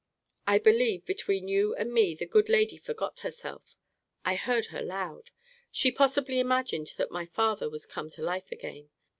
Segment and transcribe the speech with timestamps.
[0.47, 3.75] I believe, between you and me, the good lady forgot herself.
[4.25, 5.29] I heard her loud.
[5.71, 8.89] She possibly imagined that my father was come to life again.